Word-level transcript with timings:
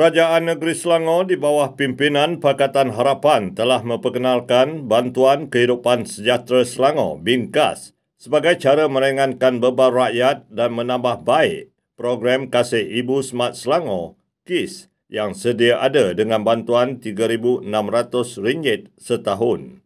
Kerajaan 0.00 0.48
Negeri 0.48 0.72
Selangor 0.72 1.28
di 1.28 1.36
bawah 1.36 1.76
pimpinan 1.76 2.40
Pakatan 2.40 2.96
Harapan 2.96 3.52
telah 3.52 3.84
memperkenalkan 3.84 4.88
Bantuan 4.88 5.52
Kehidupan 5.52 6.08
Sejahtera 6.08 6.64
Selangor 6.64 7.20
(BINKAS) 7.20 7.92
sebagai 8.16 8.56
cara 8.56 8.88
meringankan 8.88 9.60
beban 9.60 9.92
rakyat 9.92 10.48
dan 10.48 10.72
menambah 10.72 11.20
baik 11.20 11.68
program 12.00 12.48
Kasih 12.48 12.80
Ibu 12.80 13.20
Smart 13.20 13.60
Selangor 13.60 14.16
KIS 14.48 14.88
yang 15.12 15.36
sedia 15.36 15.84
ada 15.84 16.16
dengan 16.16 16.48
bantuan 16.48 16.96
RM3,600 16.96 18.96
setahun. 18.96 19.84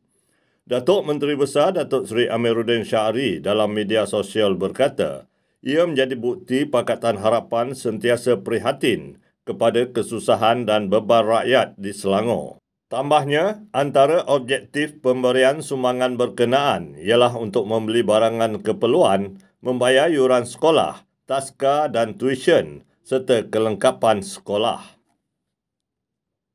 Datuk 0.63 1.11
Menteri 1.11 1.35
Besar 1.35 1.75
Datuk 1.75 2.07
Seri 2.07 2.31
Amiruddin 2.31 2.87
Syahri 2.87 3.43
dalam 3.43 3.75
media 3.75 4.07
sosial 4.07 4.55
berkata, 4.55 5.27
ia 5.59 5.83
menjadi 5.83 6.15
bukti 6.15 6.71
Pakatan 6.71 7.19
Harapan 7.19 7.75
sentiasa 7.75 8.39
prihatin 8.39 9.24
kepada 9.45 9.89
kesusahan 9.93 10.65
dan 10.65 10.89
beban 10.89 11.25
rakyat 11.25 11.77
di 11.77 11.93
Selangor. 11.93 12.61
Tambahnya, 12.93 13.65
antara 13.73 14.25
objektif 14.29 15.01
pemberian 15.01 15.65
sumbangan 15.65 16.21
berkenaan 16.21 17.01
ialah 17.01 17.33
untuk 17.37 17.65
membeli 17.65 18.05
barangan 18.05 18.61
keperluan, 18.61 19.41
membayar 19.65 20.13
yuran 20.13 20.45
sekolah, 20.45 21.05
taska 21.25 21.89
dan 21.89 22.21
tuition 22.21 22.85
serta 23.05 23.49
kelengkapan 23.49 24.25
sekolah. 24.25 24.95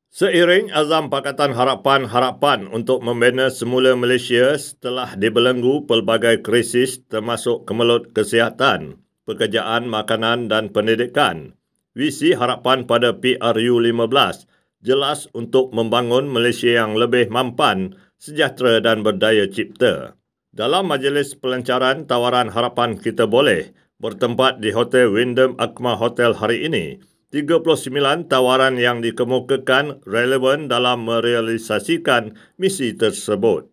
Seiring 0.10 0.74
azam 0.74 1.14
Pakatan 1.14 1.54
Harapan-Harapan 1.54 2.66
untuk 2.74 3.06
membina 3.06 3.54
semula 3.54 3.94
Malaysia 3.94 4.58
setelah 4.58 5.14
dibelenggu 5.14 5.86
pelbagai 5.86 6.42
krisis 6.42 7.06
termasuk 7.06 7.70
kemelut 7.70 8.10
kesihatan, 8.10 8.98
pekerjaan, 9.30 9.86
makanan 9.86 10.50
dan 10.50 10.74
pendidikan, 10.74 11.59
visi 11.98 12.34
harapan 12.38 12.86
pada 12.86 13.18
PRU 13.18 13.82
15 13.82 14.50
jelas 14.80 15.28
untuk 15.36 15.76
membangun 15.76 16.32
Malaysia 16.32 16.84
yang 16.84 16.96
lebih 16.96 17.28
mampan, 17.28 18.00
sejahtera 18.16 18.80
dan 18.80 19.04
berdaya 19.04 19.48
cipta. 19.48 20.16
Dalam 20.50 20.90
majlis 20.90 21.38
pelancaran 21.38 22.10
tawaran 22.10 22.50
harapan 22.50 22.98
kita 22.98 23.30
boleh 23.30 23.76
bertempat 24.00 24.64
di 24.64 24.72
Hotel 24.72 25.12
Wyndham 25.12 25.60
Akma 25.60 26.00
Hotel 26.00 26.34
hari 26.34 26.66
ini, 26.66 26.98
39 27.30 28.26
tawaran 28.26 28.80
yang 28.82 29.06
dikemukakan 29.06 30.02
relevan 30.10 30.66
dalam 30.66 31.06
merealisasikan 31.06 32.34
misi 32.58 32.98
tersebut. 32.98 33.70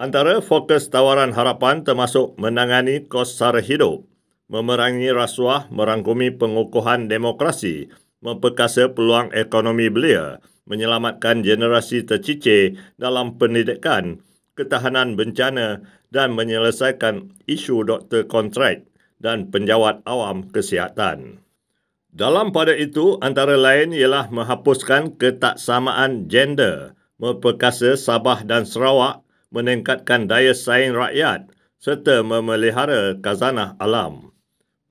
Antara 0.00 0.40
fokus 0.40 0.88
tawaran 0.88 1.36
harapan 1.36 1.84
termasuk 1.84 2.34
menangani 2.40 3.04
kos 3.04 3.36
sara 3.36 3.60
hidup, 3.60 4.08
memerangi 4.48 5.08
rasuah, 5.10 5.68
merangkumi 5.72 6.34
pengukuhan 6.36 7.08
demokrasi, 7.08 7.88
memperkasa 8.24 8.92
peluang 8.92 9.32
ekonomi 9.32 9.88
belia, 9.92 10.40
menyelamatkan 10.64 11.44
generasi 11.44 12.04
tercicir 12.04 12.80
dalam 12.96 13.36
pendidikan, 13.36 14.24
ketahanan 14.56 15.16
bencana 15.16 15.84
dan 16.08 16.32
menyelesaikan 16.32 17.34
isu 17.44 17.84
doktor 17.84 18.24
kontrak 18.24 18.86
dan 19.20 19.48
penjawat 19.52 20.00
awam 20.08 20.46
kesihatan. 20.48 21.44
Dalam 22.14 22.54
pada 22.54 22.70
itu, 22.78 23.18
antara 23.18 23.58
lain 23.58 23.90
ialah 23.90 24.30
menghapuskan 24.30 25.18
ketaksamaan 25.18 26.30
gender, 26.30 26.94
memperkasa 27.18 27.98
Sabah 27.98 28.46
dan 28.46 28.62
Sarawak, 28.62 29.26
meningkatkan 29.50 30.30
daya 30.30 30.54
saing 30.54 30.94
rakyat 30.94 31.50
serta 31.82 32.22
memelihara 32.22 33.18
kazanah 33.18 33.74
alam. 33.82 34.33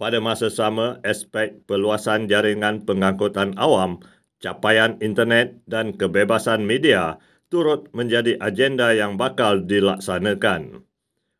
Pada 0.03 0.19
masa 0.19 0.51
sama, 0.51 0.99
aspek 1.07 1.63
peluasan 1.63 2.27
jaringan 2.27 2.83
pengangkutan 2.83 3.55
awam, 3.55 4.03
capaian 4.43 4.99
internet 4.99 5.63
dan 5.63 5.95
kebebasan 5.95 6.67
media 6.67 7.23
turut 7.47 7.87
menjadi 7.95 8.35
agenda 8.43 8.91
yang 8.91 9.15
bakal 9.15 9.63
dilaksanakan. 9.63 10.83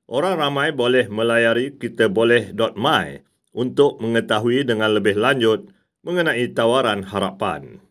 Orang 0.08 0.40
ramai 0.40 0.72
boleh 0.72 1.12
melayari 1.12 1.76
kitaboleh.my 1.76 3.08
untuk 3.52 4.00
mengetahui 4.00 4.64
dengan 4.64 4.96
lebih 4.96 5.20
lanjut 5.20 5.68
mengenai 6.08 6.48
tawaran 6.56 7.04
harapan. 7.04 7.84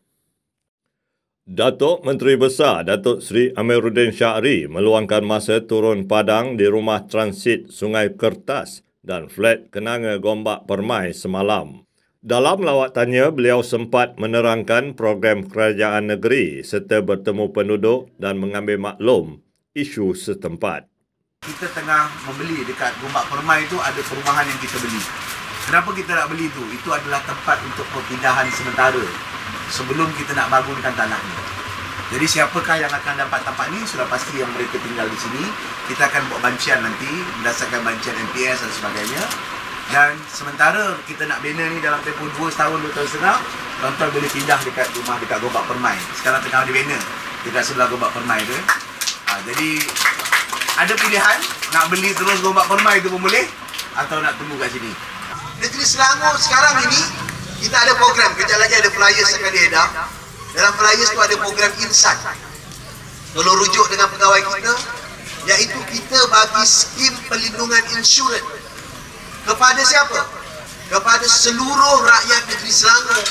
Datuk 1.45 2.01
Menteri 2.09 2.41
Besar 2.41 2.89
Datuk 2.89 3.21
Seri 3.21 3.53
Amiruddin 3.53 4.09
Syahri 4.09 4.65
meluangkan 4.73 5.21
masa 5.21 5.61
turun 5.61 6.09
padang 6.09 6.57
di 6.57 6.65
rumah 6.65 7.05
transit 7.05 7.69
Sungai 7.69 8.17
Kertas 8.17 8.81
dan 9.03 9.27
flat 9.27 9.69
kenanga 9.75 10.17
Gombak 10.23 10.65
Permai 10.71 11.11
semalam. 11.11 11.83
Dalam 12.23 12.63
lawatannya, 12.63 13.35
beliau 13.35 13.67
sempat 13.67 14.15
menerangkan 14.15 14.95
program 14.95 15.43
kerajaan 15.43 16.15
negeri 16.15 16.63
serta 16.63 17.03
bertemu 17.03 17.51
penduduk 17.51 18.15
dan 18.15 18.39
mengambil 18.39 18.79
maklum 18.79 19.43
isu 19.75 20.15
setempat. 20.15 20.87
Kita 21.43 21.67
tengah 21.75 22.07
membeli 22.31 22.63
dekat 22.63 22.95
Gombak 23.03 23.27
Permai 23.27 23.67
itu 23.67 23.75
ada 23.83 23.99
perumahan 23.99 24.47
yang 24.47 24.61
kita 24.63 24.79
beli. 24.79 25.03
Kenapa 25.67 25.91
kita 25.91 26.11
nak 26.15 26.27
beli 26.31 26.47
itu? 26.47 26.63
Itu 26.71 26.95
adalah 26.95 27.19
tempat 27.27 27.59
untuk 27.67 27.87
perpindahan 27.91 28.47
sementara 28.55 29.03
sebelum 29.75 30.07
kita 30.15 30.39
nak 30.39 30.47
bangunkan 30.47 30.95
tanahnya. 30.95 31.62
Jadi 32.13 32.29
siapakah 32.29 32.77
yang 32.77 32.93
akan 32.93 33.25
dapat 33.25 33.41
tempat 33.41 33.73
ni 33.73 33.81
sudah 33.89 34.05
pasti 34.05 34.37
yang 34.37 34.53
mereka 34.53 34.77
tinggal 34.77 35.09
di 35.09 35.17
sini. 35.17 35.49
Kita 35.89 36.13
akan 36.13 36.29
buat 36.29 36.45
bancian 36.45 36.85
nanti 36.85 37.09
berdasarkan 37.41 37.81
bancian 37.81 38.13
MPS 38.29 38.61
dan 38.61 38.73
sebagainya. 38.77 39.23
Dan 39.89 40.21
sementara 40.29 40.93
kita 41.09 41.25
nak 41.25 41.41
bina 41.41 41.65
ni 41.73 41.81
dalam 41.81 41.97
tempoh 42.05 42.29
2 42.37 42.53
tahun 42.53 42.85
2 42.85 42.93
tahun 42.93 43.09
setengah, 43.09 43.37
tuan-tuan 43.81 44.11
boleh 44.13 44.29
pindah 44.29 44.61
dekat 44.61 44.89
rumah 44.93 45.17
dekat 45.25 45.41
Gombak 45.41 45.65
Permai. 45.65 45.97
Sekarang 46.21 46.45
tengah 46.45 46.69
dibina 46.69 47.01
dekat 47.49 47.65
sebelah 47.65 47.89
Gombak 47.89 48.13
Permai 48.13 48.45
tu. 48.45 48.57
Ha, 48.61 49.33
jadi 49.49 49.71
ada 50.85 50.93
pilihan 50.93 51.39
nak 51.73 51.85
beli 51.89 52.13
terus 52.13 52.45
Gombak 52.45 52.69
Permai 52.69 53.01
tu 53.01 53.09
pun 53.09 53.25
boleh 53.25 53.49
atau 53.97 54.21
nak 54.21 54.37
tunggu 54.37 54.61
kat 54.61 54.69
sini. 54.69 54.93
Negeri 55.65 55.85
Selangor 55.89 56.37
sekarang 56.37 56.77
ini 56.93 57.01
kita 57.65 57.77
ada 57.81 57.97
program, 57.97 58.37
kejap 58.37 58.61
lagi 58.61 58.75
ada 58.85 58.91
flyers 58.93 59.33
akan 59.33 59.53
diedar 59.53 59.89
dalam 60.53 60.73
flyers 60.77 61.11
tu 61.17 61.21
ada 61.21 61.37
program 61.41 61.73
insight. 61.81 62.21
Kalau 63.33 63.53
rujuk 63.57 63.87
dengan 63.89 64.09
pegawai 64.13 64.41
kita, 64.45 64.75
iaitu 65.49 65.81
kita 65.89 66.19
bagi 66.29 66.65
skim 66.69 67.15
pelindungan 67.33 67.81
insurans 67.97 68.45
kepada 69.49 69.81
siapa? 69.81 70.21
Kepada 70.93 71.25
seluruh 71.25 71.97
rakyat 72.05 72.43
negeri 72.53 72.69
Selangor 72.69 73.25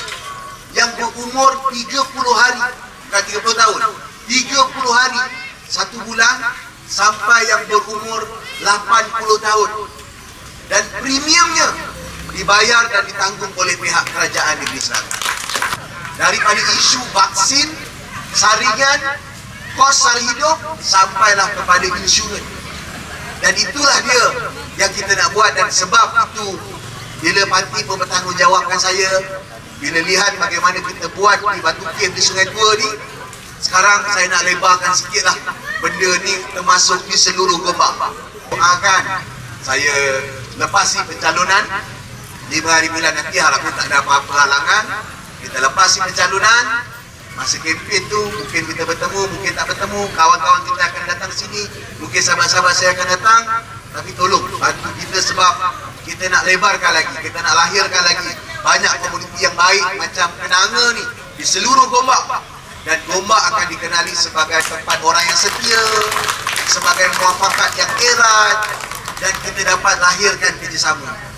yang 0.74 0.90
berumur 0.98 1.50
30 1.70 1.94
hari, 2.34 2.62
bukan 3.06 3.22
30 3.38 3.54
tahun, 3.54 3.80
30 4.26 4.90
hari, 4.90 5.22
satu 5.70 5.96
bulan 6.02 6.36
sampai 6.90 7.46
yang 7.46 7.62
berumur 7.70 8.26
80 8.66 9.46
tahun. 9.46 9.70
Dan 10.66 10.82
premiumnya 10.98 11.68
dibayar 12.34 12.82
dan 12.90 13.06
ditanggung 13.06 13.52
oleh 13.54 13.78
pihak 13.78 14.04
kerajaan 14.10 14.58
negeri 14.58 14.82
Selangor 14.82 15.21
daripada 16.22 16.62
isu 16.78 17.02
vaksin, 17.10 17.66
saringan, 18.30 19.00
kos 19.74 20.06
sari 20.06 20.22
hidup 20.22 20.58
sampailah 20.78 21.50
kepada 21.58 21.86
insurans. 21.98 22.46
Dan 23.42 23.58
itulah 23.58 23.98
dia 24.06 24.24
yang 24.78 24.92
kita 24.94 25.18
nak 25.18 25.34
buat 25.34 25.50
dan 25.58 25.66
sebab 25.66 26.14
itu 26.30 26.48
bila 27.18 27.42
parti 27.50 27.82
pun 27.82 27.98
bertanggungjawabkan 27.98 28.78
saya 28.78 29.10
bila 29.82 29.98
lihat 30.06 30.38
bagaimana 30.38 30.78
kita 30.78 31.10
buat 31.18 31.42
di 31.42 31.58
Batu 31.58 31.82
Kim 31.98 32.14
di 32.14 32.22
Sungai 32.22 32.46
Tua 32.46 32.70
ni 32.78 32.90
sekarang 33.58 34.06
saya 34.14 34.30
nak 34.30 34.46
lebarkan 34.46 34.94
sikit 34.94 35.26
lah 35.26 35.36
benda 35.82 36.10
ni 36.22 36.34
termasuk 36.54 37.02
di 37.10 37.18
seluruh 37.18 37.58
gombak 37.66 38.14
doakan 38.50 39.26
saya 39.62 39.94
lepasi 40.58 41.02
pencalonan 41.06 41.66
5 42.46 42.62
hari 42.62 42.88
bulan 42.94 43.10
nanti 43.10 43.42
harap 43.42 43.58
tak 43.74 43.86
ada 43.90 44.02
apa-apa 44.06 44.32
halangan 44.38 44.84
kita 45.42 45.58
lepasi 45.58 45.98
pencalonan 46.00 46.64
masa 47.32 47.56
kempen 47.58 48.02
tu 48.12 48.20
mungkin 48.38 48.62
kita 48.70 48.82
bertemu 48.84 49.20
mungkin 49.34 49.52
tak 49.56 49.66
bertemu 49.66 50.00
kawan-kawan 50.14 50.60
kita 50.68 50.82
akan 50.84 51.02
datang 51.08 51.32
sini 51.32 51.62
mungkin 51.98 52.20
sahabat-sahabat 52.20 52.74
saya 52.76 52.90
akan 52.94 53.06
datang 53.08 53.42
tapi 53.92 54.10
tolong 54.16 54.40
bantu 54.56 54.88
kita 54.96 55.20
sebab 55.20 55.52
kita 56.08 56.24
nak 56.32 56.48
lebarkan 56.48 56.92
lagi 56.96 57.12
kita 57.20 57.38
nak 57.44 57.54
lahirkan 57.54 58.02
lagi. 58.08 58.32
Banyak 58.62 58.92
komuniti 59.04 59.42
yang 59.42 59.54
baik 59.58 59.84
macam 59.98 60.28
kenanga 60.38 60.84
ni 60.96 61.04
di 61.36 61.44
seluruh 61.44 61.86
gombak. 61.92 62.40
Dan 62.82 62.98
gombak 63.06 63.38
akan 63.54 63.70
dikenali 63.70 64.10
sebagai 64.10 64.58
tempat 64.66 64.98
orang 65.06 65.22
yang 65.22 65.38
setia 65.38 65.82
sebagai 66.66 67.06
muafakat 67.20 67.70
yang 67.78 67.90
erat 67.94 68.58
dan 69.22 69.32
kita 69.46 69.60
dapat 69.70 69.94
lahirkan 70.02 70.52
kerjasama 70.58 71.31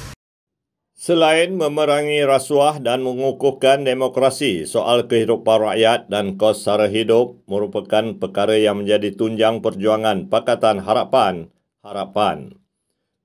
Selain 1.04 1.52
memerangi 1.52 2.24
rasuah 2.24 2.80
dan 2.80 3.04
mengukuhkan 3.04 3.84
demokrasi, 3.84 4.64
soal 4.64 5.04
kehidupan 5.04 5.60
rakyat 5.60 6.08
dan 6.08 6.40
kos 6.40 6.64
sara 6.64 6.88
hidup 6.88 7.44
merupakan 7.44 8.16
perkara 8.16 8.56
yang 8.56 8.80
menjadi 8.80 9.12
tunjang 9.12 9.60
perjuangan 9.60 10.32
Pakatan 10.32 10.80
Harapan. 10.80 11.52
Harapan. 11.84 12.56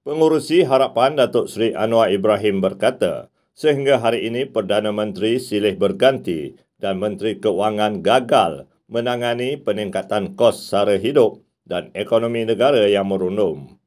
Pengurusi 0.03 0.67
Harapan 0.67 1.15
Datuk 1.15 1.47
Seri 1.47 1.71
Anwar 1.71 2.11
Ibrahim 2.11 2.59
berkata, 2.59 3.31
sehingga 3.55 4.03
hari 4.03 4.27
ini 4.27 4.43
Perdana 4.43 4.91
Menteri 4.91 5.39
silih 5.39 5.79
berganti, 5.79 6.59
dan 6.83 6.99
Menteri 6.99 7.39
Keuangan 7.39 8.03
gagal 8.03 8.67
menangani 8.91 9.55
peningkatan 9.55 10.35
kos 10.35 10.67
sara 10.67 10.99
hidup 10.99 11.47
dan 11.63 11.95
ekonomi 11.95 12.43
negara 12.43 12.91
yang 12.91 13.07
merundum. 13.07 13.78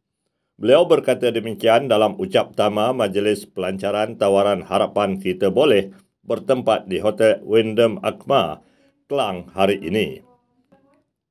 Beliau 0.61 0.85
berkata 0.85 1.33
demikian 1.33 1.89
dalam 1.89 2.15
ucap 2.21 2.53
pertama 2.53 2.93
Majlis 2.93 3.49
Pelancaran 3.49 4.21
Tawaran 4.21 4.63
Harapan 4.63 5.17
Kita 5.17 5.49
Boleh 5.49 5.91
bertempat 6.23 6.87
di 6.87 7.03
Hotel 7.03 7.43
Wyndham 7.43 7.99
Akma, 8.05 8.63
Kelang 9.11 9.51
hari 9.53 9.81
ini. 9.83 10.23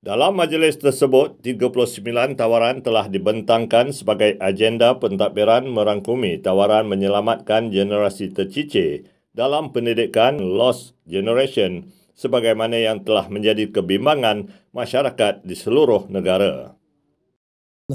Dalam 0.01 0.33
majlis 0.33 0.81
tersebut, 0.81 1.45
39 1.45 2.33
tawaran 2.33 2.81
telah 2.81 3.06
dibentangkan 3.06 3.94
sebagai 3.94 4.33
agenda 4.41 4.97
pentadbiran 4.97 5.69
merangkumi 5.69 6.41
tawaran 6.41 6.89
menyelamatkan 6.89 7.69
generasi 7.69 8.33
tercicir 8.33 9.06
dalam 9.29 9.69
pendidikan 9.69 10.41
Lost 10.41 10.97
Generation 11.06 11.94
sebagaimana 12.18 12.81
yang 12.81 13.06
telah 13.06 13.29
menjadi 13.29 13.69
kebimbangan 13.69 14.50
masyarakat 14.73 15.45
di 15.45 15.53
seluruh 15.53 16.09
negara. 16.09 16.73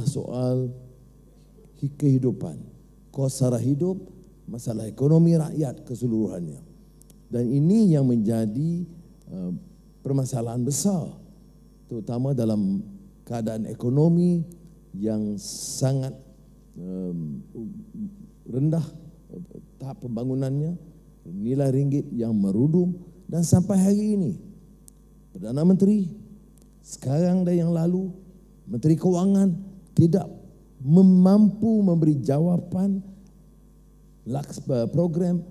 Soal 0.07 0.86
kehidupan, 1.77 2.57
kos 3.13 3.41
sara 3.41 3.61
hidup, 3.61 4.01
masalah 4.49 4.89
ekonomi 4.89 5.37
rakyat 5.37 5.85
keseluruhannya. 5.85 6.61
Dan 7.27 7.45
ini 7.51 7.93
yang 7.93 8.07
menjadi 8.07 8.87
uh, 9.29 9.53
permasalahan 10.01 10.63
besar 10.63 11.11
terutama 11.91 12.35
dalam 12.35 12.83
keadaan 13.27 13.67
ekonomi 13.67 14.43
yang 14.95 15.35
sangat 15.39 16.15
um, 16.79 17.43
rendah 18.47 18.83
tahap 19.77 19.99
pembangunannya, 20.03 20.79
nilai 21.27 21.71
ringgit 21.75 22.07
yang 22.15 22.33
merudum 22.33 22.95
dan 23.27 23.43
sampai 23.43 23.77
hari 23.77 24.15
ini 24.15 24.33
Perdana 25.35 25.67
Menteri 25.67 26.07
sekarang 26.81 27.43
dan 27.43 27.67
yang 27.67 27.73
lalu 27.75 28.09
Menteri 28.65 28.95
Keuangan 28.95 29.53
tidak 29.93 30.25
memampu 30.87 31.83
memberi 31.83 32.23
jawapan 32.23 33.03
program 34.95 35.43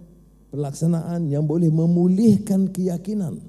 pelaksanaan 0.55 1.27
yang 1.27 1.43
boleh 1.43 1.67
memulihkan 1.67 2.71
keyakinan 2.71 3.43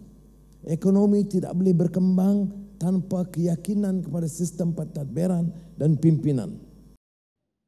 ekonomi 0.67 1.23
tidak 1.25 1.55
boleh 1.55 1.73
berkembang 1.73 2.51
tanpa 2.77 3.25
keyakinan 3.31 4.05
kepada 4.05 4.29
sistem 4.29 4.75
pentadbiran 4.75 5.49
dan 5.79 5.97
pimpinan. 5.97 6.61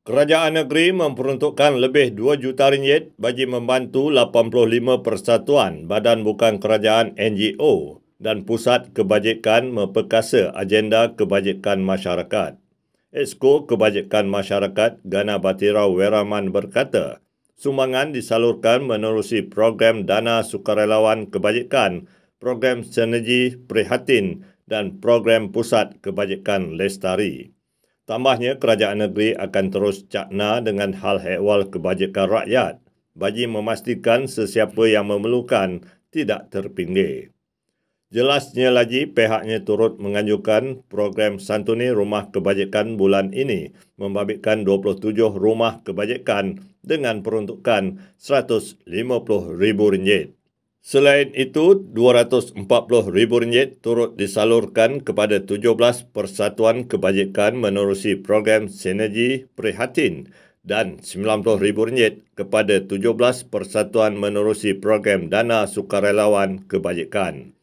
Kerajaan 0.05 0.57
negeri 0.57 0.93
memperuntukkan 0.97 1.79
lebih 1.79 2.17
2 2.17 2.41
juta 2.41 2.73
ringgit 2.73 3.13
bagi 3.21 3.45
membantu 3.45 4.09
85 4.09 5.05
persatuan 5.05 5.85
badan 5.85 6.25
bukan 6.25 6.57
kerajaan 6.59 7.13
NGO 7.17 8.01
dan 8.17 8.49
pusat 8.49 8.91
kebajikan 8.97 9.69
memperkasa 9.69 10.51
agenda 10.57 11.13
kebajikan 11.13 11.85
masyarakat. 11.85 12.57
Esko 13.09 13.65
Kebajikan 13.65 14.29
Masyarakat 14.29 15.01
Gana 15.01 15.41
Batirau 15.41 15.97
Weraman 15.97 16.53
berkata, 16.53 17.25
sumbangan 17.57 18.13
disalurkan 18.13 18.85
menerusi 18.85 19.49
program 19.49 20.05
Dana 20.05 20.45
Sukarelawan 20.45 21.33
Kebajikan, 21.33 22.05
program 22.37 22.85
Sinergi 22.85 23.57
Prihatin 23.57 24.45
dan 24.69 25.01
program 25.01 25.57
pusat 25.57 25.97
kebajikan 26.05 26.77
lestari. 26.77 27.57
Tambahnya, 28.05 28.61
kerajaan 28.61 29.01
negeri 29.01 29.33
akan 29.41 29.73
terus 29.73 30.05
cakna 30.13 30.61
dengan 30.61 30.93
hal 30.93 31.25
ehwal 31.25 31.65
kebajikan 31.73 32.29
rakyat 32.29 32.77
bagi 33.17 33.49
memastikan 33.49 34.29
sesiapa 34.29 34.85
yang 34.85 35.09
memerlukan 35.09 35.81
tidak 36.13 36.53
terpinggir. 36.53 37.33
Jelasnya 38.09 38.73
lagi, 38.73 39.05
pihaknya 39.05 39.69
turut 39.69 40.01
menganjurkan 40.01 40.81
program 40.89 41.37
Santuni 41.37 41.93
Rumah 41.93 42.33
Kebajikan 42.33 42.97
bulan 42.97 43.37
ini 43.37 43.77
membabitkan 44.01 44.65
27 44.65 45.13
rumah 45.37 45.85
kebajikan 45.85 46.57
dengan 46.81 47.21
peruntukan 47.21 48.01
RM150,000. 48.17 50.33
Selain 50.81 51.29
itu, 51.37 51.85
RM240,000 51.93 53.77
turut 53.85 54.17
disalurkan 54.17 55.05
kepada 55.05 55.45
17 55.45 56.09
persatuan 56.09 56.89
kebajikan 56.89 57.61
menerusi 57.61 58.17
program 58.17 58.73
Sinergi 58.73 59.45
Prihatin 59.53 60.33
dan 60.65 60.97
RM90,000 61.05 62.25
kepada 62.33 62.89
17 62.89 63.53
persatuan 63.53 64.17
menerusi 64.17 64.73
program 64.73 65.29
Dana 65.29 65.69
Sukarelawan 65.69 66.65
Kebajikan. 66.65 67.58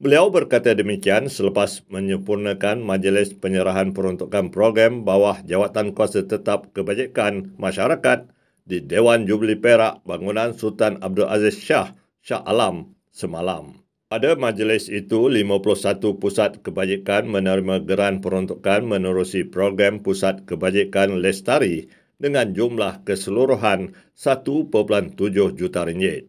Beliau 0.00 0.32
berkata 0.32 0.72
demikian 0.72 1.28
selepas 1.28 1.84
menyempurnakan 1.92 2.80
majlis 2.80 3.36
penyerahan 3.36 3.92
peruntukan 3.92 4.48
program 4.48 5.04
bawah 5.04 5.44
Jawatan 5.44 5.92
Kuasa 5.92 6.24
Tetap 6.24 6.72
Kebajikan 6.72 7.52
Masyarakat 7.60 8.24
di 8.64 8.80
Dewan 8.80 9.28
Jubli 9.28 9.60
Perak 9.60 10.00
Bangunan 10.08 10.56
Sultan 10.56 10.96
Abdul 11.04 11.28
Aziz 11.28 11.60
Shah 11.60 11.92
Shah 12.24 12.40
Alam 12.48 12.96
semalam. 13.12 13.84
Pada 14.08 14.40
majlis 14.40 14.88
itu, 14.88 15.28
51 15.28 16.16
pusat 16.16 16.64
kebajikan 16.64 17.28
menerima 17.28 17.84
geran 17.84 18.24
peruntukan 18.24 18.80
menerusi 18.88 19.44
program 19.44 20.00
Pusat 20.00 20.48
Kebajikan 20.48 21.20
Lestari 21.20 21.92
dengan 22.16 22.56
jumlah 22.56 23.04
keseluruhan 23.04 23.92
1.7 24.16 25.14
juta 25.54 25.80
ringgit. 25.84 26.26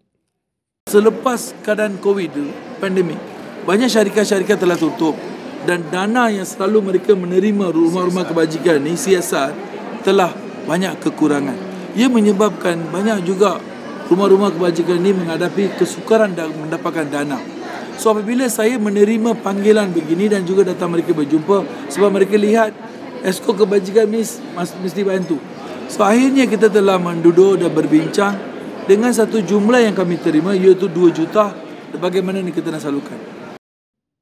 Selepas 0.91 1.55
keadaan 1.63 1.95
COVID 2.03 2.35
pandemik, 2.77 3.30
banyak 3.61 3.89
syarikat-syarikat 3.89 4.57
telah 4.57 4.77
tutup 4.77 5.13
dan 5.69 5.85
dana 5.93 6.33
yang 6.33 6.45
selalu 6.45 6.93
mereka 6.93 7.13
menerima 7.13 7.69
rumah-rumah 7.69 8.25
kebajikan 8.25 8.81
ini 8.81 8.97
CSR 8.97 9.53
telah 10.01 10.33
banyak 10.65 10.97
kekurangan. 10.97 11.57
Ia 11.93 12.09
menyebabkan 12.09 12.89
banyak 12.89 13.21
juga 13.21 13.61
rumah-rumah 14.09 14.49
kebajikan 14.55 14.97
ini 14.97 15.13
menghadapi 15.13 15.77
kesukaran 15.77 16.33
dan 16.33 16.49
mendapatkan 16.57 17.05
dana. 17.05 17.37
So 18.01 18.09
apabila 18.09 18.49
saya 18.49 18.81
menerima 18.81 19.37
panggilan 19.45 19.93
begini 19.93 20.25
dan 20.25 20.41
juga 20.41 20.65
datang 20.65 20.89
mereka 20.89 21.13
berjumpa 21.13 21.89
sebab 21.93 22.09
mereka 22.09 22.33
lihat 22.41 22.73
esko 23.21 23.53
kebajikan 23.53 24.09
ini 24.09 24.25
mesti 24.57 25.01
bantu. 25.05 25.37
So 25.85 26.01
akhirnya 26.01 26.49
kita 26.49 26.73
telah 26.73 26.97
menduduk 26.97 27.61
dan 27.61 27.69
berbincang 27.69 28.33
dengan 28.89 29.13
satu 29.13 29.43
jumlah 29.43 29.85
yang 29.85 29.93
kami 29.93 30.17
terima 30.17 30.57
iaitu 30.57 30.89
2 30.89 31.13
juta 31.13 31.53
bagaimana 32.01 32.41
ini 32.41 32.49
kita 32.49 32.73
nak 32.73 32.81
salurkan. 32.81 33.40